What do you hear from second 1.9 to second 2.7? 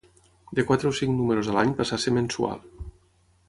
a ser mensual.